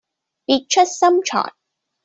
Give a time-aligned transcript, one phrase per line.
[0.47, 1.53] 別出心裁